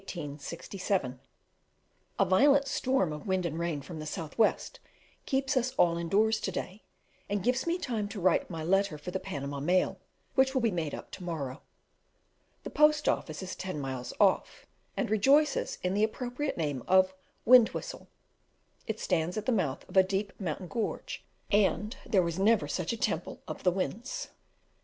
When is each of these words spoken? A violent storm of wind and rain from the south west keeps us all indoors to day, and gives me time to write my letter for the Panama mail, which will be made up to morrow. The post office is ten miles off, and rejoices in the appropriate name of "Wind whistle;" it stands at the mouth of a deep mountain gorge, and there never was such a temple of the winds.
A 2.17 2.25
violent 2.25 2.67
storm 2.67 3.13
of 3.13 3.27
wind 3.27 3.45
and 3.45 3.59
rain 3.59 3.83
from 3.83 3.99
the 3.99 4.07
south 4.07 4.35
west 4.35 4.79
keeps 5.27 5.55
us 5.55 5.73
all 5.75 5.95
indoors 5.95 6.39
to 6.39 6.51
day, 6.51 6.81
and 7.29 7.43
gives 7.43 7.67
me 7.67 7.77
time 7.77 8.07
to 8.09 8.19
write 8.19 8.49
my 8.49 8.63
letter 8.63 8.97
for 8.97 9.11
the 9.11 9.19
Panama 9.19 9.59
mail, 9.59 9.99
which 10.33 10.55
will 10.55 10.61
be 10.61 10.71
made 10.71 10.95
up 10.95 11.11
to 11.11 11.23
morrow. 11.23 11.61
The 12.63 12.71
post 12.71 13.07
office 13.07 13.43
is 13.43 13.55
ten 13.55 13.79
miles 13.79 14.11
off, 14.19 14.65
and 14.97 15.07
rejoices 15.11 15.77
in 15.83 15.93
the 15.93 16.03
appropriate 16.03 16.57
name 16.57 16.81
of 16.87 17.13
"Wind 17.45 17.69
whistle;" 17.69 18.07
it 18.87 18.99
stands 18.99 19.37
at 19.37 19.45
the 19.45 19.51
mouth 19.51 19.87
of 19.87 19.95
a 19.95 20.01
deep 20.01 20.33
mountain 20.39 20.67
gorge, 20.67 21.23
and 21.51 21.95
there 22.07 22.23
never 22.39 22.65
was 22.65 22.73
such 22.73 22.91
a 22.91 22.97
temple 22.97 23.43
of 23.47 23.61
the 23.61 23.71
winds. 23.71 24.29